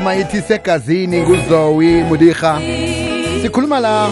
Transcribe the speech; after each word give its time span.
ingoma 0.00 0.16
ithi 0.16 0.42
segazini 0.42 1.22
nguzowi 1.22 2.04
mudiha 2.04 2.60
sikhuluma 3.42 3.80
la. 3.80 4.08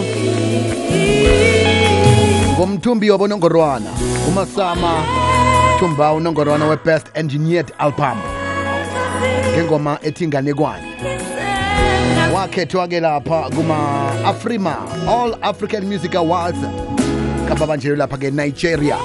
Ngomthumbi 2.53 3.09
wabonongorwana 3.11 3.89
umasama 4.27 5.03
thumba 5.79 6.13
unongorwana 6.13 6.67
we-best 6.67 7.07
engineered 7.13 7.73
album. 7.79 8.17
Ngengoma 9.53 9.97
ethi 10.03 10.27
nganekwane. 10.27 10.83
Wakhethwa-ke 12.33 12.99
lapha 12.99 13.49
kuma-afrima 13.49 14.75
all 15.07 15.37
african 15.41 15.85
music 15.85 16.15
awards 16.15 16.59
kababanjelo 17.47 17.95
lapha-ke 17.95 18.31
nigeria. 18.31 18.97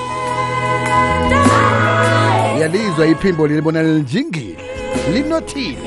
Yalizwa 2.60 3.06
iphimbo 3.06 3.46
lilibona 3.46 3.82
lilijingile 3.82 4.73
linothile. 5.12 5.78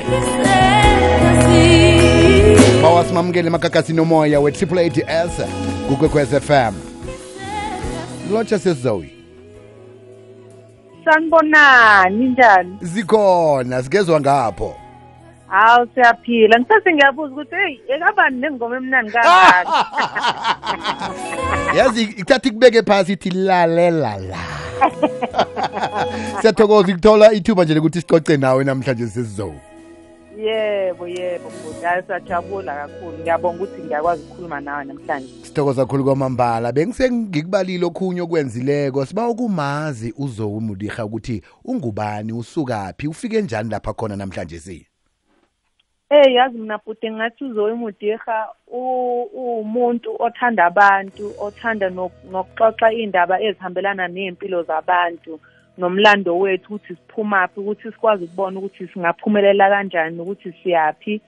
Bawasimamukele 2.82 3.46
emagagasini 3.46 4.00
omoya 4.00 4.40
we-triple 4.40 4.80
ads 4.86 5.40
kukwekwez 5.88 6.28
fm 6.28 6.74
lotsha 8.32 8.58
sesizowi 8.58 9.10
sanibonani 11.04 12.28
njani 12.28 12.76
zikhona 12.80 13.82
sikezwa 13.82 14.20
ngapho 14.20 14.74
hawu 15.48 15.86
siyaphila. 15.94 16.60
Ngisase 16.60 16.92
ngiyabuza 16.92 17.32
ukuthi 17.32 17.54
heyi 17.54 17.80
ekabani 17.88 18.40
nengoma 18.40 18.76
emnani 18.76 19.10
kangaka? 19.10 19.84
Yazi 21.76 22.02
ikuthatha 22.02 22.48
ikubeke 22.48 22.82
phasi 22.82 23.12
ithi 23.12 23.30
lalela 23.30 24.18
la 24.18 24.38
siyathokoza 26.40 26.90
ikuthola 26.90 27.32
ithuba 27.32 27.64
nje 27.64 27.74
lokuthi 27.74 28.00
sicoce 28.00 28.36
nawe 28.36 28.64
namhlanje 28.64 29.06
sesizowi 29.06 29.58
yebo 30.38 31.08
yebo 31.08 31.50
bhuti 31.50 31.84
hayi 31.84 32.02
siyajabula 32.06 32.74
kakhulu. 32.74 33.18
Ngiyabonga 33.18 33.56
ukuthi 33.64 33.82
ngiyakwazi 33.82 34.22
ukukhuluma 34.22 34.60
nawe 34.60 34.84
namhlanje. 34.84 35.28
Sithokoza 35.42 35.82
kakhulu 35.82 36.04
kwamambala. 36.04 36.72
Bengisengikubalile 36.72 37.86
okhunye 37.86 38.20
okwenzileko. 38.20 39.06
Siba 39.06 39.28
ukumazi 39.28 40.14
uzowi 40.18 40.60
mudiha 40.60 41.04
ukuthi 41.04 41.42
ungubani 41.64 42.32
usukaphi 42.32 43.08
ufike 43.08 43.42
njani 43.42 43.70
lapha 43.70 43.92
khona 43.92 44.16
namhlanje 44.16 44.60
si? 44.60 44.87
Eh 46.10 46.32
yazi 46.34 46.58
mina 46.58 46.78
futhi 46.78 47.10
ngathi 47.10 47.44
uzoyi 47.44 47.74
mudiha 47.74 48.48
umuntu 48.72 50.16
othanda 50.18 50.64
abantu 50.64 51.34
othanda 51.46 51.86
nokuxoxa 52.32 52.92
indaba 52.92 53.36
ezihambelana 53.46 54.08
nempilo 54.08 54.62
zabantu 54.62 55.32
nomlando 55.78 56.38
wethu 56.38 56.74
ukuthi 56.74 56.94
siphumaphi 56.96 57.60
ukuthi 57.60 57.92
sikwazi 57.92 58.24
ukubona 58.24 58.58
ukuthi 58.58 58.88
singaphumelela 58.88 59.68
kanjani 59.70 60.20
ukuthi 60.20 60.52
siyaphi. 60.62 61.20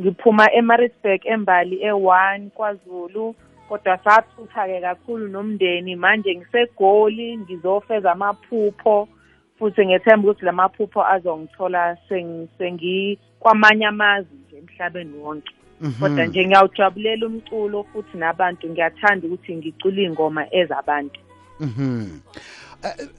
Ngiphuma 0.00 0.52
eMaritzburg 0.58 1.20
embali 1.34 1.76
e1 1.90 2.50
kwaZulu 2.56 3.34
kodwa 3.68 3.98
sathutha-ke 4.04 4.80
kakhulu 4.80 5.28
nomndeni. 5.28 5.96
Manje 5.96 6.34
ngisegoli 6.34 7.36
ngizofeza 7.38 8.12
amaphupho 8.12 9.08
futhi 9.58 9.86
ngethemba 9.86 10.30
ukuthi 10.30 10.44
lamaphupho 10.44 11.06
azongithola 11.06 11.96
sengikwamanye 12.58 13.86
amazwe 13.86 14.34
nje 14.46 14.56
emhlabeni 14.58 15.18
wonke. 15.18 15.54
Kodwa 16.00 16.26
nje 16.26 16.46
ngiyawujabulela 16.46 17.26
umculo 17.26 17.84
futhi 17.92 18.18
nabantu 18.18 18.70
ngiyathanda 18.70 19.26
ukuthi 19.26 19.56
ngicule 19.56 20.02
iy'ngoma 20.02 20.54
ezabantu. 20.54 21.20
Mhm. 21.60 22.20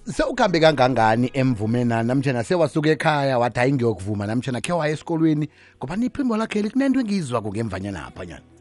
Sewukambe 0.05 0.59
kangangani 0.59 1.29
emvumeni 1.33 1.89
namtjana 1.89 2.43
sewasuka 2.43 2.89
ekhaya 2.89 3.39
wathi 3.39 3.59
hayi 3.59 3.73
ngiyokuvuma. 3.73 4.27
Namtjana 4.27 4.61
khe 4.61 4.73
waya 4.73 4.93
esikolweni 4.93 5.49
ngoba 5.77 5.95
niphimbo 5.95 6.37
lakhe 6.37 6.61
likunento 6.61 6.99
engizwa 6.99 7.41
kungemvanyana 7.41 8.05
apha 8.07 8.25
nyana. 8.25 8.54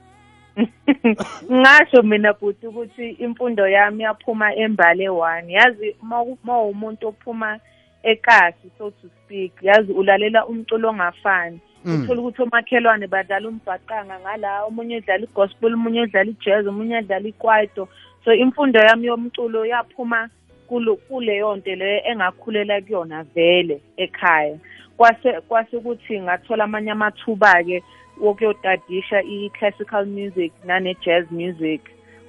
ngasho 1.53 2.03
mina 2.03 2.33
bhuti 2.33 2.67
ukuthi 2.67 3.11
imfundo 3.11 3.69
yami 3.69 4.03
yaphuma 4.03 4.55
embale 4.55 5.09
one. 5.09 5.53
Yazi 5.53 5.97
uma 6.03 6.23
umuntu 6.63 7.09
ophuma 7.09 7.59
ekasi 8.03 8.71
so 8.79 8.91
to 8.91 9.09
speak 9.25 9.53
yazi 9.63 9.93
ulalela 9.93 10.47
umculo 10.47 10.89
ongafani. 10.89 11.61
Uthola 11.85 12.21
ukuthi 12.21 12.43
omakhelwane 12.43 13.07
badlala 13.07 13.49
umbhaqanga 13.49 14.21
ngala 14.21 14.65
omunye 14.65 14.97
udlala 14.97 15.25
igospel 15.25 15.75
omunye 15.75 16.03
udlala 16.03 16.31
ijazz 16.31 16.67
omunye 16.67 16.99
udlala 16.99 17.29
ikwaito. 17.29 17.89
So 18.25 18.33
imfundo 18.33 18.81
yami 18.81 19.07
yomculo 19.07 19.67
yaphuma 19.67 20.29
kuleyo 21.09 21.57
nto 21.57 21.75
leyo 21.75 22.01
engakhulela 22.05 22.81
kuyona 22.81 23.23
vele 23.35 23.81
ekhaya. 23.97 24.59
Kwase 24.97 25.41
kwase 25.49 25.77
ukuthi 25.77 26.21
ngathola 26.21 26.65
amanye 26.65 26.91
amathuba-ke 26.91 27.83
wokuyotadisha 28.21 29.23
i-classical 29.23 30.07
music 30.07 30.53
nane-jazz 30.65 31.31
music 31.31 31.81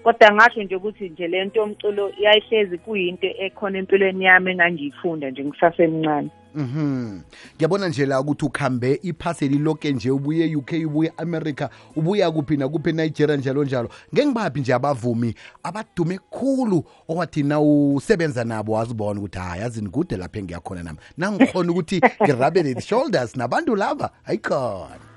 kodwa 0.03 0.34
ngasho 0.34 0.63
nje 0.63 0.75
ukuthi 0.75 1.09
nje 1.09 1.28
le 1.28 1.46
nto 1.46 1.59
yomculo 1.59 2.12
yayihlezi 2.19 2.78
kuyinto 2.78 3.28
ekhona 3.28 3.78
empilweni 3.78 4.25
yami 4.25 4.51
engangiyifunda 4.51 5.29
nje 5.29 5.46
ngisasemncane 5.46 6.29
Mhm. 6.56 7.19
Ngiyabona 7.56 7.88
nje 7.88 8.06
la 8.06 8.19
ukuthi 8.19 8.46
ukhambe 8.46 9.00
iphaseli 9.03 9.57
lonke 9.57 9.91
nje 9.91 10.12
ubuye 10.12 10.46
e-UK 10.46 10.72
ubuye 10.85 11.09
e-America 11.09 11.69
ubuya 11.96 12.31
kuphi 12.31 12.57
nakuphi 12.57 12.90
eNigeria 12.90 13.38
njalo 13.38 13.63
njalo. 13.63 13.90
Ngengibaphi 14.13 14.59
nje 14.59 14.73
abavumi 14.73 15.35
abadume 15.63 16.17
kukhulu 16.17 16.84
owathi 17.07 17.44
na 17.44 17.59
usebenza 17.59 18.44
nabo 18.44 18.73
wazibona 18.73 19.19
ukuthi 19.19 19.38
hayi 19.40 19.62
yazini 19.62 19.90
kude 19.90 20.17
lapha 20.17 20.40
engiyakhona 20.40 20.84
nami. 20.84 21.00
Nangikhona 21.17 21.72
ukuthi 21.72 22.02
ngirabele 22.23 22.73
the 22.73 22.81
shoulders 22.81 23.35
nabantu 23.35 23.75
lava 23.75 24.09
ayikhona. 24.25 25.14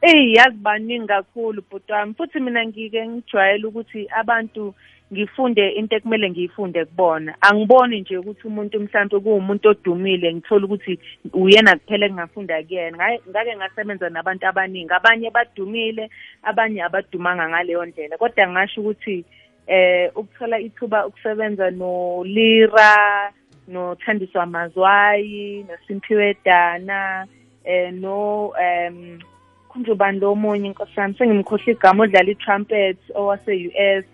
Ey 0.00 0.32
yazi 0.34 0.56
baningi 0.56 1.06
kakhulu 1.06 1.62
bhuti 1.70 1.92
wami 1.92 2.14
futhi 2.14 2.40
mina 2.40 2.66
ngike 2.66 3.06
ngijwayele 3.06 3.66
ukuthi 3.66 4.06
abantu 4.20 4.74
ngifunde 5.12 5.68
into 5.74 5.96
ekumele 5.96 6.30
ngiyifunde 6.30 6.84
kubona. 6.84 7.34
Angiboni 7.40 8.00
nje 8.00 8.18
ukuthi 8.18 8.46
umuntu 8.46 8.80
mhlawumbe 8.80 9.20
kuwumuntu 9.20 9.68
odumile 9.68 10.34
ngithola 10.34 10.64
ukuthi 10.66 10.98
uyena 11.32 11.76
kuphela 11.76 12.06
engingafunda 12.06 12.62
kuyena. 12.62 13.18
Ngake 13.28 13.56
ngasebenza 13.56 14.08
nabantu 14.10 14.46
abaningi. 14.46 14.92
Abanye 14.94 15.30
badumile 15.30 16.10
abanye 16.42 16.82
abadumanga 16.82 17.48
ngaleyo 17.48 17.84
ndlela. 17.86 18.18
Kodwa 18.18 18.48
ngasho 18.48 18.80
ukuthi 18.80 19.24
eh 19.66 20.10
ukuthola 20.14 20.60
ithuba 20.60 21.06
ukusebenza 21.06 21.70
noLira 21.70 23.32
noThandiswa 23.68 24.46
Mazwayi 24.46 25.66
noSimphiwe 25.66 26.36
Dana 26.44 27.26
eh 27.64 27.92
no 27.92 28.52
em 28.54 29.18
kunjubani 29.68 30.20
lo 30.20 30.34
munye 30.34 30.66
inkosana 30.66 31.14
sengimkhohle 31.14 31.72
igama 31.72 32.04
odlala 32.04 32.30
i-trumpet 32.30 32.98
owase-US 33.14 34.04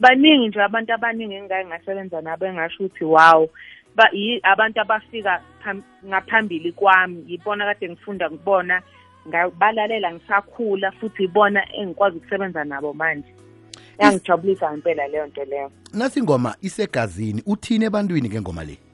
baningi 0.00 0.48
nje 0.48 0.62
abantu 0.62 0.92
abaningi 0.94 1.34
engike 1.34 1.66
ngasebenza 1.66 2.20
nabo 2.20 2.46
engasho 2.46 2.84
ukuthi 2.84 3.04
wow. 3.04 3.48
Ba 3.96 4.10
abantu 4.42 4.80
abafika 4.80 5.42
ngaphambili 6.06 6.72
kwami 6.72 7.24
yibona 7.26 7.64
kade 7.64 7.88
ngifunda 7.88 8.30
ngibona 8.30 8.82
ngabalalela 9.28 10.12
ngisakhula 10.12 10.92
futhi 10.92 11.24
ibona 11.24 11.74
engikwazi 11.74 12.16
ukusebenza 12.16 12.64
nabo 12.64 12.92
manje. 12.92 13.34
Yangijabulisa 13.98 14.72
ngempela 14.72 15.08
leyo 15.08 15.26
nto 15.26 15.44
leyo. 15.44 15.70
Nasingoma 15.92 16.56
isegazini 16.60 17.42
uthini 17.46 17.84
ebantwini 17.84 18.28
ngengoma 18.28 18.64
le? 18.64 18.89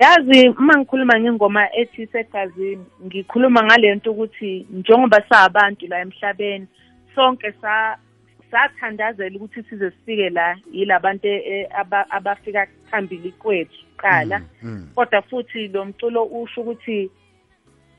Yazi 0.00 0.48
uma 0.48 0.76
ngikhuluma 0.78 1.20
ngengoma 1.20 1.72
ethi 1.74 2.06
segazini 2.06 2.84
ngikhuluma 3.04 3.64
ngale 3.64 3.94
nto 3.94 4.12
ukuthi 4.12 4.66
njengoba 4.70 5.22
sabantu 5.28 5.86
la 5.86 6.00
emhlabeni 6.00 6.66
sonke 7.14 7.52
sa 7.60 7.98
sathandazela 8.50 9.36
ukuthi 9.36 9.62
size 9.62 9.90
sifike 9.90 10.30
la 10.30 10.56
yilabantu 10.72 11.28
abafika 12.10 12.66
phambili 12.90 13.32
kwethu 13.32 13.84
qala 13.96 14.42
kodwa 14.94 15.22
futhi 15.22 15.68
lo 15.68 15.84
mculo 15.84 16.24
usho 16.24 16.60
ukuthi 16.60 17.10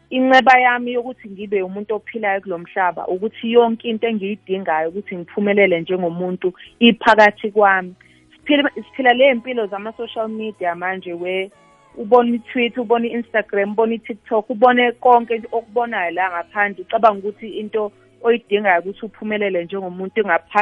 inceba 0.09 0.59
yami 0.59 0.93
yokuthi 0.93 1.29
ngibe 1.29 1.61
umuntu 1.61 1.95
ophilayo 1.95 2.41
kulomhlaba 2.41 3.07
ukuthi 3.07 3.51
yonke 3.51 3.89
into 3.89 4.07
engiyidingayo 4.07 4.89
ukuthi 4.89 5.17
ngiphumelele 5.17 5.81
njengomuntu 5.81 6.53
iphakathi 6.79 7.51
kwami. 7.51 7.93
Siphila 8.31 8.69
siphila 8.75 9.13
le 9.13 9.33
mpilo 9.33 9.67
zama 9.67 9.93
social 9.93 10.27
media 10.27 10.75
manje 10.75 11.13
we 11.13 11.51
ubona 11.97 12.35
i-Twitter 12.35 12.81
ubona 12.81 13.07
i-Instagram 13.07 13.71
ubona 13.71 13.93
i-TikTok 13.93 14.49
ubone 14.49 14.91
konke 14.91 15.41
okubonayo 15.51 16.11
la 16.11 16.29
ngaphandle. 16.29 16.81
Ucabanga 16.83 17.19
ukuthi 17.19 17.47
into 17.59 17.91
oyidingayo 18.23 18.79
ukuthi 18.79 19.05
uphumelele 19.05 19.63
njengomuntu 19.63 20.21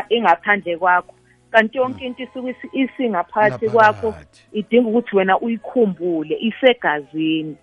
ingaphandle 0.09 0.77
kwakho. 0.77 1.13
Kanti 1.51 1.77
yonke 1.77 2.05
into 2.05 2.23
isuke 2.23 2.55
isingaphakathi 2.73 3.69
kwakho 3.69 4.15
idinga 4.53 4.89
ukuthi 4.89 5.15
wena 5.15 5.39
uyikhumbule 5.39 6.37
isegazini. 6.39 7.55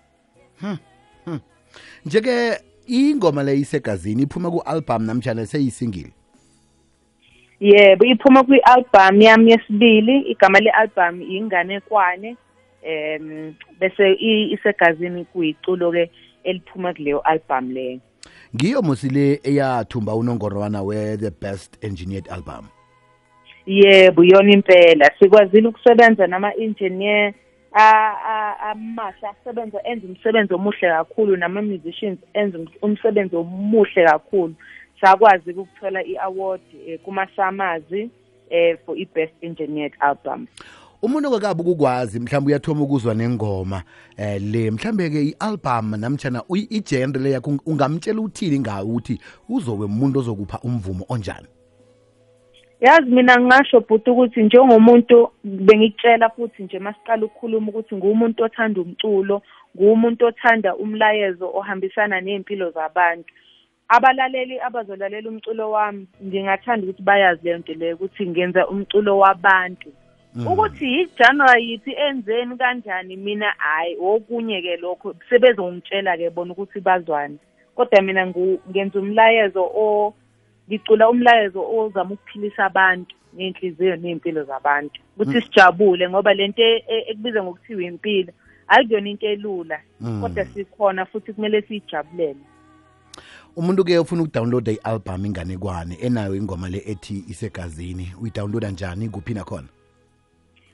Njeke 2.05 2.61
ingoma 2.87 3.43
le 3.43 3.59
isegazini 3.59 4.23
iphuma 4.23 4.51
ku-album 4.51 5.05
namtjana 5.05 5.45
seyisingile? 5.45 6.11
Yebo 7.59 8.05
iphuma 8.05 8.43
kwi-album 8.43 9.21
yami 9.21 9.51
yesibili 9.51 10.21
igama 10.21 10.59
le-album 10.59 11.21
inganekwane 11.21 12.37
um 12.83 13.53
bese 13.79 14.13
isegazini 14.53 15.25
kuyiculo-ke 15.25 16.11
eliphuma 16.43 16.93
kuleyo 16.93 17.19
album 17.19 17.71
leyo. 17.71 17.99
Ngiyo 18.55 18.81
mosile 18.81 19.39
eyathumba 19.43 20.15
unongorwana 20.15 20.83
we-the 20.83 21.31
best 21.41 21.83
engineered 21.83 22.29
album. 22.29 22.67
Yebo 23.65 24.23
yona 24.23 24.51
impela. 24.51 25.11
Sikwazile 25.19 25.67
ukusebenza 25.67 26.27
nama-engineer 26.27 27.33
amahle 27.71 29.27
asebenza 29.27 29.83
enza 29.83 30.07
umsebenzi 30.07 30.53
omuhle 30.53 30.89
kakhulu 30.89 31.37
nama-musicians 31.37 32.19
enza 32.33 32.59
umsebenzi 32.81 33.35
omuhle 33.35 34.05
kakhulu. 34.05 34.53
Sakwazi 35.01 35.51
ukuthola 35.51 36.03
i-award 36.03 36.61
um 36.73 36.97
kumasamazi 36.97 38.09
um 38.51 38.77
for 38.85 38.97
i-best 38.97 39.33
engineered 39.41 39.93
album. 39.99 40.47
Umuntu 41.01 41.27
okakabi 41.27 41.61
ukukwazi 41.61 42.19
mhlawumbe 42.19 42.51
uyathoma 42.51 42.81
ukuzwa 42.83 43.13
nengoma 43.13 43.83
eh 44.17 44.41
le 44.41 44.71
mhlambe 44.71 45.09
ke 45.09 45.21
i-album 45.21 45.95
namtshana 45.99 46.43
i-genre 46.49 47.19
le 47.21 47.31
yakho 47.31 47.59
ungamtshela 47.65 48.21
uthini 48.21 48.59
ngawo 48.59 48.89
ukuthi 48.89 49.19
uzobe 49.49 49.85
umuntu 49.85 50.19
ozokupha 50.19 50.59
umvumo 50.63 51.05
onjani? 51.09 51.47
Yazi 52.81 53.09
mina 53.09 53.39
ngingasho 53.39 53.79
bhuti 53.79 54.09
ukuthi 54.09 54.43
njengomuntu 54.43 55.31
bengikutshela 55.43 56.29
futhi 56.29 56.63
nje 56.63 56.79
masiqala 56.79 57.25
ukukhuluma 57.25 57.67
ukuthi 57.69 57.95
ngumuntu 57.95 58.43
othanda 58.43 58.81
umculo 58.81 59.41
ngumuntu 59.75 60.25
othanda 60.25 60.75
umlayezo 60.75 61.51
ohambisana 61.53 62.21
ney'mpilo 62.21 62.71
zabantu. 62.71 63.33
Abalaleli 63.89 64.59
abazolalela 64.59 65.29
umculo 65.29 65.71
wami 65.71 66.07
ngingathanda 66.25 66.83
ukuthi 66.83 67.01
bayazi 67.01 67.43
leyo 67.43 67.57
nto 67.57 67.73
leyo 67.73 67.95
ukuthi 67.95 68.27
ngenza 68.29 68.67
umculo 68.67 69.17
wabantu. 69.19 69.89
Ukuthi 70.35 70.85
yijanra 70.85 71.57
yithi 71.57 71.91
enzeni 71.91 72.57
kanjani 72.57 73.17
mina? 73.17 73.53
Hhayi 73.57 73.97
okunye-ke 74.01 74.77
lokho 74.77 75.15
sebezongitshela-ke 75.29 76.29
bona 76.29 76.51
ukuthi 76.51 76.79
bazwani 76.79 77.37
kodwa 77.75 78.01
mina 78.01 78.27
ngenza 78.69 78.99
umlayezo 78.99 79.63
o 79.63 80.13
ngicula 80.67 81.09
umlayezo 81.09 81.61
ozama 81.61 82.13
ukuphilisa 82.13 82.65
abantu 82.65 83.15
ney'nhliziyo 83.33 83.95
ney'mpilo 83.95 84.43
zabantu. 84.43 85.01
Ukuthi 85.15 85.41
sijabule 85.41 86.09
ngoba 86.09 86.33
lento 86.33 86.63
ekubizwa 86.87 87.43
ngokuthiwa 87.43 87.83
impilo 87.83 88.33
akuyona 88.67 89.09
into 89.09 89.27
elula. 89.27 89.79
Kodwa 90.21 90.45
sikhona 90.45 91.05
futhi 91.05 91.33
kumele 91.33 91.61
siyijabulele. 91.61 92.39
Umuntu-ke 93.55 93.99
ufuna 93.99 94.21
ukudownloada 94.21 94.71
i-album 94.71 95.25
inganekwane 95.25 95.95
enayo 96.01 96.35
ingoma 96.35 96.69
le 96.69 96.83
ethi 96.85 97.23
isegazini 97.27 98.13
uyidownloada 98.21 98.71
njani? 98.71 99.09
Kuphi 99.09 99.33
nakhona? 99.33 99.67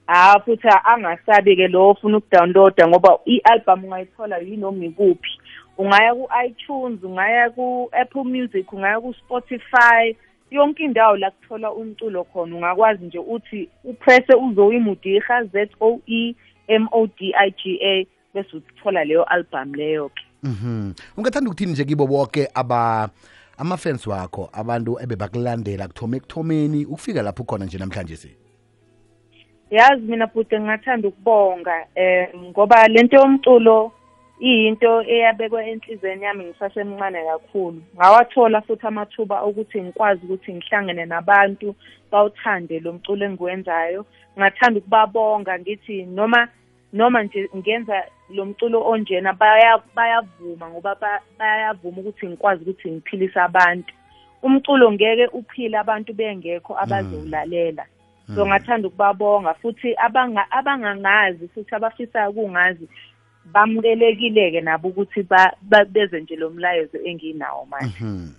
Ha 0.07 0.39
futhi 0.45 0.67
angasabi-ke 0.67 1.67
lo 1.67 1.89
ofuna 1.89 2.17
ukudownloada 2.17 2.87
ngoba 2.87 3.19
i-album 3.25 3.83
ungayithola 3.85 4.37
yinoma 4.37 4.85
ikuphi. 4.85 5.39
Ungaya 5.77 6.15
ku-iTunes 6.15 7.03
ungaya 7.03 7.49
ku-Apple 7.49 8.23
Music 8.23 8.73
ungaya 8.73 9.01
ku-Spotify 9.01 10.15
yonke 10.51 10.83
indawo 10.83 11.17
la 11.17 11.31
kuthola 11.31 11.71
umculo 11.71 12.23
khona. 12.23 12.55
Ungakwazi 12.55 13.05
nje 13.05 13.19
uthi 13.19 13.69
upresse 13.83 14.33
uzoyi 14.33 14.79
mudiga 14.79 15.43
Z 15.43 15.69
O 15.79 15.99
E 16.07 16.35
M 16.67 16.87
O 16.91 17.07
D 17.07 17.33
I 17.35 17.51
G 17.51 17.79
A 17.81 18.05
bese 18.33 18.57
uthola 18.57 19.03
leyo 19.03 19.23
album 19.23 19.73
leyo 19.75 20.09
ke. 20.09 20.23
Mhm. 20.43 20.93
Ungathanda 21.17 21.49
ukuthini 21.49 21.71
nje 21.71 21.85
kibo 21.85 22.07
bonke 22.07 22.47
aba 22.53 23.09
ama-fans 23.57 24.07
wakho 24.07 24.49
abantu 24.53 24.99
ebebakulandela 25.01 25.87
kuthoma 25.87 26.17
ekuthomeni 26.17 26.85
ukufika 26.85 27.21
lapho 27.21 27.43
khona 27.43 27.65
nje 27.65 27.77
namhlanje 27.77 28.15
si 28.15 28.42
yazi 29.73 30.01
mina 30.01 30.27
bhuti 30.27 30.55
ngingathanda 30.55 31.07
ukubonga 31.07 31.87
um 31.97 32.45
ngoba 32.49 32.87
lento 32.87 33.15
yomculo 33.15 33.91
iyinto 34.39 35.01
eyabekwa 35.13 35.65
enhlizweni 35.65 36.23
yami 36.25 36.43
ngisasemncane 36.45 37.19
kakhulu. 37.29 37.81
Ngawathola 37.95 38.61
futhi 38.61 38.87
amathuba 38.87 39.41
okuthi 39.41 39.81
ngikwazi 39.81 40.21
ukuthi 40.25 40.53
ngihlangene 40.53 41.05
nabantu 41.05 41.75
bawuthande 42.11 42.79
lo 42.79 42.93
mculo 42.93 43.25
engiwenzayo. 43.25 44.05
Ngathanda 44.37 44.79
ukubabonga 44.79 45.59
ngithi 45.59 46.05
noma 46.05 46.47
noma 46.93 47.23
nje 47.23 47.49
ngenza 47.57 48.03
lo 48.29 48.45
mculo 48.45 48.77
onjena 48.91 49.33
bayavuma 49.95 50.69
ngoba 50.69 50.95
bayavuma 51.39 51.97
ukuthi 52.01 52.27
ngikwazi 52.27 52.61
ukuthi 52.61 52.91
ngiphilise 52.91 53.39
abantu. 53.39 53.93
Umculo 54.43 54.91
ngeke 54.91 55.27
uphile 55.27 55.77
abantu 55.77 56.13
bengekho 56.13 56.77
abazowulalela. 56.79 57.85
So 58.35 58.45
ngathanda 58.45 58.87
ukubabonga 58.87 59.53
futhi 59.53 59.95
abangangazi 60.49 61.47
futhi 61.47 61.75
abafisayo 61.75 62.29
ukungazi 62.29 62.87
bamukelekile-ke 63.45 64.61
nabo 64.61 64.87
ukuthi 64.87 65.27
beze 65.91 66.21
nje 66.21 66.35
lo 66.35 66.49
mlayezo 66.49 66.97
enginawo 67.05 67.65
manje. 67.65 68.33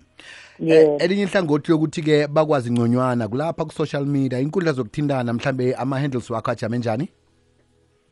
Yeah. 0.58 1.02
elinye 1.02 1.22
ihlangothi 1.22 1.72
yokuthi-ke 1.72 2.26
bakwazi 2.26 2.72
ngconywana 2.72 3.28
kulapha 3.28 3.64
ku-social 3.64 4.06
media 4.06 4.40
inkundla 4.40 4.72
zokuthintana 4.72 5.32
mhlambe 5.32 5.74
ama-handles 5.74 6.30
wakho 6.30 6.50
ajame 6.50 6.78
njani? 6.78 7.08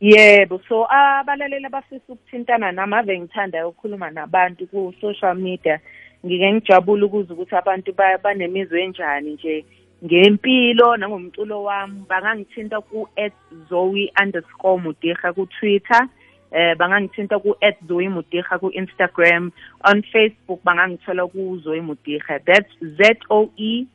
Yebo 0.01 0.59
so 0.69 0.85
abalaleli 0.89 1.65
abafisa 1.65 2.03
ukuthintana 2.09 2.71
nami 2.71 2.95
ave 2.95 3.19
ngithandayo 3.19 3.69
ukukhuluma 3.69 4.11
nabantu 4.11 4.67
ku-social 4.67 5.35
media 5.35 5.79
ngike 6.25 6.53
ngijabule 6.53 7.05
ukuze 7.05 7.33
ukuthi 7.33 7.55
abantu 7.55 7.93
banemizwa 8.23 8.79
enjani 8.79 9.33
nje. 9.33 9.65
Ngempilo 10.05 10.97
nangomculo 10.97 11.63
wami 11.63 12.03
bangangithinta 12.09 12.81
mudiha 14.83 15.33
ku-twitter 15.33 16.07
eh 16.51 16.75
bangangithinta 16.77 17.39
ku 17.39 17.55
@zoe 17.87 18.09
mudiha 18.09 18.59
ku 18.59 18.69
Instagram 18.71 19.51
on 19.83 20.03
Facebook 20.03 20.59
bangangithola 20.63 21.27
ku 21.27 21.59
Zoe 21.63 21.81
mudiha 21.81 22.39
that's 22.45 22.69
Z 22.81 23.23
O 23.29 23.49
E 23.57 23.85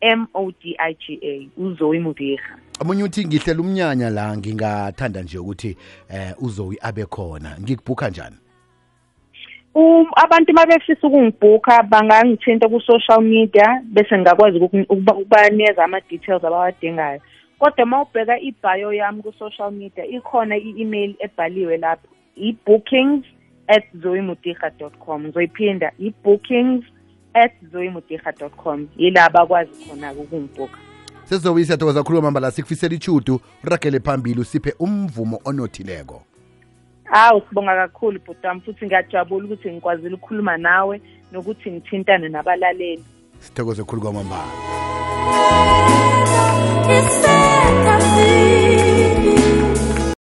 M 0.00 0.28
O 0.34 0.50
D 0.50 0.76
I 0.78 0.94
G 0.94 1.18
A 1.22 1.48
uZoe 1.60 1.98
mudiha 2.00 2.56
omunye 2.80 3.04
uthi 3.04 3.26
ngihlela 3.26 3.60
umnyanya 3.60 4.10
la 4.10 4.36
ngingathanda 4.36 5.22
nje 5.22 5.38
ukuthi 5.38 5.76
eh 6.10 6.32
uZoe 6.38 6.76
abe 6.80 7.04
khona. 7.04 7.56
Ngikubhuka 7.60 8.10
njani? 8.10 8.36
Um 9.76 10.06
abantu 10.16 10.52
mabefisa 10.52 11.06
ukungibhuka 11.06 11.82
bangangithinta 11.82 12.68
ku 12.68 12.80
social 12.80 13.20
media 13.20 13.82
bese 13.84 14.18
ngakwazi 14.18 14.58
ukubanikeza 14.88 15.84
ama 15.84 16.00
details 16.00 16.44
abawadingayo. 16.44 17.20
Kodwa 17.58 17.84
uma 17.84 18.02
ubheka 18.02 18.40
ibhayo 18.40 18.92
yami 18.92 19.22
ku-social 19.22 19.70
media 19.72 20.04
ikhona 20.04 20.56
i-email 20.56 21.14
ebhaliwe 21.20 21.76
lapho 21.76 22.08
i-bookings 22.36 23.24
at 23.68 23.84
zoemudiha 24.02 24.70
com. 24.98 25.22
Ngizoyiphinda 25.22 25.92
i-bookings 25.98 26.84
at 27.34 27.52
zoemudiha 27.72 28.32
com. 28.56 28.88
Yila 28.96 29.30
bakwazi 29.30 29.70
khona-ke 29.88 30.20
ukungibhuka 30.20 30.78
sezobe 31.24 31.64
siyathokoza 31.64 32.02
khuluma 32.02 32.30
mbala 32.30 32.50
sikufisela 32.50 32.94
ichudu 32.94 33.40
uragele 33.64 34.00
phambili 34.00 34.40
usiphe 34.40 34.74
umvumo 34.78 35.40
onothileko. 35.44 36.22
Hawu 37.16 37.42
sibonga 37.48 37.74
kakhulu 37.76 38.20
bhutami 38.26 38.60
futhi 38.60 38.86
ngiyajabula 38.86 39.44
ukuthi 39.44 39.72
ngikwazile 39.72 40.14
ukukhuluma 40.14 40.56
nawe 40.56 41.00
nokuthi 41.32 41.70
ngithintane 41.70 42.28
nabalaleli. 42.28 43.04
Sithokoze 43.40 43.82
khulu 43.84 44.02
kwamambala. 44.02 44.52